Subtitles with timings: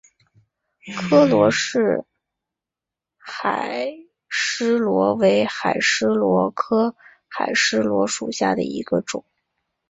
[0.99, 2.03] 柯罗氏
[3.19, 3.87] 海
[4.31, 6.95] 蛳螺为海蛳螺科
[7.27, 9.23] 海蛳螺属下的一个种。